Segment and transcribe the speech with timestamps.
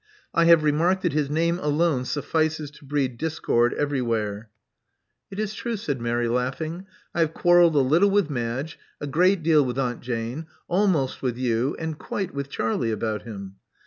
[0.33, 4.49] I have remarked that his name alone suffices to breed discord everywhere."
[5.29, 6.87] It is true," said Mary, laughing.
[7.13, 11.21] I have quar relled a little with Madge, a great deal with Aunt Jane, almost
[11.21, 13.57] with you, and quite with Charlie about him."